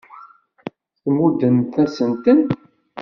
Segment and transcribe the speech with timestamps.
[1.01, 2.41] Tmuddem-asent-ten.